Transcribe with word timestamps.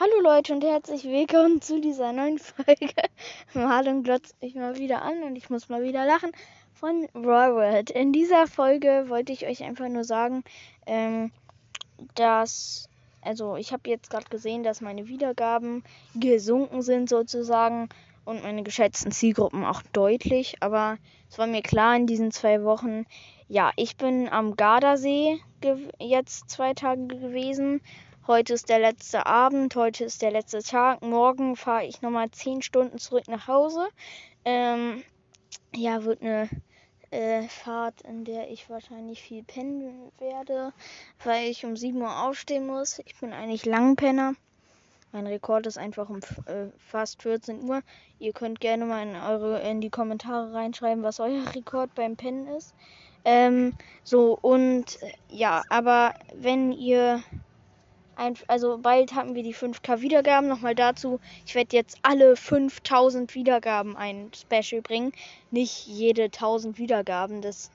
Hallo 0.00 0.20
Leute 0.22 0.52
und 0.54 0.62
herzlich 0.62 1.02
willkommen 1.02 1.60
zu 1.60 1.80
dieser 1.80 2.12
neuen 2.12 2.38
Folge. 2.38 2.94
Marlon 3.52 4.04
glotzt 4.04 4.40
mich 4.40 4.54
mal 4.54 4.78
wieder 4.78 5.02
an 5.02 5.24
und 5.24 5.34
ich 5.34 5.50
muss 5.50 5.68
mal 5.68 5.82
wieder 5.82 6.06
lachen 6.06 6.30
von 6.72 7.08
Robert. 7.16 7.90
In 7.90 8.12
dieser 8.12 8.46
Folge 8.46 9.06
wollte 9.08 9.32
ich 9.32 9.48
euch 9.48 9.64
einfach 9.64 9.88
nur 9.88 10.04
sagen, 10.04 10.44
ähm, 10.86 11.32
dass, 12.14 12.88
also 13.22 13.56
ich 13.56 13.72
habe 13.72 13.90
jetzt 13.90 14.08
gerade 14.08 14.28
gesehen, 14.30 14.62
dass 14.62 14.80
meine 14.80 15.08
Wiedergaben 15.08 15.82
gesunken 16.14 16.82
sind 16.82 17.08
sozusagen 17.08 17.88
und 18.24 18.44
meine 18.44 18.62
geschätzten 18.62 19.10
Zielgruppen 19.10 19.64
auch 19.64 19.82
deutlich, 19.92 20.58
aber 20.60 20.98
es 21.28 21.38
war 21.38 21.48
mir 21.48 21.62
klar 21.62 21.96
in 21.96 22.06
diesen 22.06 22.30
zwei 22.30 22.62
Wochen, 22.62 23.04
ja, 23.48 23.72
ich 23.74 23.96
bin 23.96 24.28
am 24.28 24.54
Gardasee 24.54 25.40
jetzt 25.98 26.48
zwei 26.50 26.72
Tage 26.74 27.08
gewesen 27.08 27.80
Heute 28.28 28.52
ist 28.52 28.68
der 28.68 28.78
letzte 28.78 29.24
Abend, 29.24 29.74
heute 29.74 30.04
ist 30.04 30.20
der 30.20 30.30
letzte 30.30 30.62
Tag. 30.62 31.00
Morgen 31.00 31.56
fahre 31.56 31.86
ich 31.86 32.02
nochmal 32.02 32.30
10 32.30 32.60
Stunden 32.60 32.98
zurück 32.98 33.26
nach 33.26 33.48
Hause. 33.48 33.88
Ähm, 34.44 35.02
ja, 35.74 36.04
wird 36.04 36.20
eine 36.20 36.50
äh, 37.10 37.48
Fahrt, 37.48 38.02
in 38.02 38.26
der 38.26 38.50
ich 38.50 38.68
wahrscheinlich 38.68 39.22
viel 39.22 39.44
pennen 39.44 40.12
werde, 40.18 40.74
weil 41.24 41.48
ich 41.48 41.64
um 41.64 41.74
7 41.74 41.98
Uhr 42.02 42.22
aufstehen 42.22 42.66
muss. 42.66 42.98
Ich 43.06 43.18
bin 43.18 43.32
eigentlich 43.32 43.64
Langpenner. 43.64 44.34
Mein 45.10 45.26
Rekord 45.26 45.66
ist 45.66 45.78
einfach 45.78 46.10
um 46.10 46.18
äh, 46.44 46.66
fast 46.76 47.22
14 47.22 47.62
Uhr. 47.62 47.80
Ihr 48.18 48.34
könnt 48.34 48.60
gerne 48.60 48.84
mal 48.84 49.04
in, 49.04 49.16
eure, 49.16 49.62
in 49.62 49.80
die 49.80 49.88
Kommentare 49.88 50.52
reinschreiben, 50.52 51.02
was 51.02 51.18
euer 51.18 51.44
Rekord 51.54 51.94
beim 51.94 52.14
Pennen 52.14 52.46
ist. 52.48 52.74
Ähm, 53.24 53.72
so, 54.04 54.38
und 54.38 55.02
äh, 55.02 55.12
ja, 55.30 55.62
aber 55.70 56.14
wenn 56.34 56.72
ihr 56.72 57.22
ein, 58.18 58.34
also 58.48 58.78
bald 58.78 59.14
haben 59.14 59.34
wir 59.34 59.42
die 59.42 59.54
5k 59.54 60.00
Wiedergaben. 60.00 60.48
Nochmal 60.48 60.74
dazu, 60.74 61.20
ich 61.46 61.54
werde 61.54 61.76
jetzt 61.76 61.98
alle 62.02 62.36
5000 62.36 63.34
Wiedergaben 63.34 63.96
ein 63.96 64.30
Special 64.34 64.82
bringen. 64.82 65.12
Nicht 65.50 65.86
jede 65.86 66.24
1000 66.24 66.78
Wiedergaben. 66.78 67.42
Das 67.42 67.70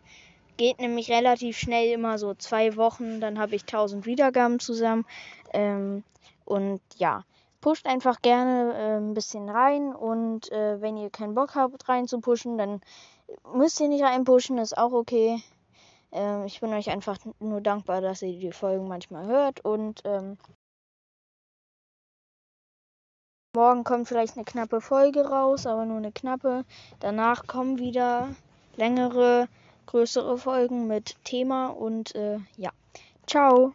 geht 0.57 0.79
nämlich 0.79 1.09
relativ 1.09 1.57
schnell, 1.57 1.91
immer 1.93 2.17
so 2.17 2.33
zwei 2.33 2.75
Wochen. 2.75 3.21
Dann 3.21 3.39
habe 3.39 3.55
ich 3.55 3.63
1000 3.63 4.05
Wiedergaben 4.05 4.59
zusammen. 4.59 5.05
Ähm, 5.53 6.03
und 6.45 6.81
ja, 6.97 7.23
pusht 7.61 7.87
einfach 7.87 8.21
gerne 8.21 8.73
äh, 8.73 8.97
ein 8.97 9.13
bisschen 9.13 9.49
rein. 9.49 9.95
Und 9.95 10.51
äh, 10.51 10.81
wenn 10.81 10.97
ihr 10.97 11.09
keinen 11.09 11.35
Bock 11.35 11.55
habt, 11.55 11.87
rein 11.87 12.07
zu 12.07 12.19
pushen, 12.19 12.57
dann 12.57 12.81
müsst 13.53 13.79
ihr 13.79 13.87
nicht 13.87 14.03
reinpushen. 14.03 14.57
Ist 14.57 14.77
auch 14.77 14.91
okay. 14.91 15.41
Ähm, 16.13 16.45
ich 16.45 16.61
bin 16.61 16.71
euch 16.73 16.89
einfach 16.89 17.17
nur 17.39 17.61
dankbar, 17.61 18.01
dass 18.01 18.21
ihr 18.21 18.37
die 18.39 18.51
Folgen 18.51 18.87
manchmal 18.87 19.25
hört 19.25 19.65
und 19.65 20.01
ähm, 20.05 20.37
morgen 23.55 23.83
kommt 23.83 24.07
vielleicht 24.07 24.35
eine 24.35 24.45
knappe 24.45 24.79
Folge 24.79 25.27
raus, 25.27 25.65
aber 25.65 25.85
nur 25.85 25.97
eine 25.97 26.11
knappe. 26.11 26.65
Danach 26.99 27.47
kommen 27.47 27.79
wieder 27.79 28.29
längere, 28.75 29.47
größere 29.87 30.37
Folgen 30.37 30.87
mit 30.87 31.15
Thema 31.23 31.67
und 31.67 32.15
äh, 32.15 32.37
ja. 32.57 32.71
Ciao. 33.25 33.73